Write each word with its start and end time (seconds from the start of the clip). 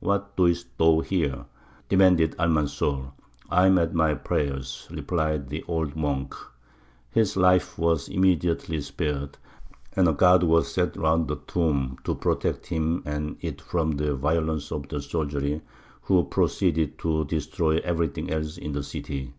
"What 0.00 0.38
doest 0.38 0.68
thou 0.78 1.00
here?" 1.00 1.44
demanded 1.90 2.34
Almanzor. 2.38 3.12
"I 3.50 3.66
am 3.66 3.76
at 3.76 3.92
my 3.92 4.14
prayers," 4.14 4.88
replied 4.90 5.50
the 5.50 5.62
old 5.68 5.94
monk. 5.94 6.34
His 7.10 7.36
life 7.36 7.78
was 7.78 8.08
immediately 8.08 8.80
spared, 8.80 9.36
and 9.94 10.08
a 10.08 10.14
guard 10.14 10.44
was 10.44 10.72
set 10.72 10.96
round 10.96 11.28
the 11.28 11.36
tomb 11.46 11.98
to 12.04 12.14
protect 12.14 12.68
him 12.68 13.02
and 13.04 13.36
it 13.42 13.60
from 13.60 13.90
the 13.90 14.14
violence 14.16 14.72
of 14.72 14.88
the 14.88 15.02
soldiery, 15.02 15.60
who 16.00 16.24
proceeded 16.24 16.98
to 17.00 17.26
destroy 17.26 17.76
everything 17.84 18.30
else 18.30 18.56
in 18.56 18.72
the 18.72 18.82
city. 18.82 19.34